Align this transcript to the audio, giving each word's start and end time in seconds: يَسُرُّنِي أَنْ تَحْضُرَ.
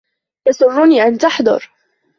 يَسُرُّنِي 0.47 1.03
أَنْ 1.03 1.17
تَحْضُرَ. 1.17 1.69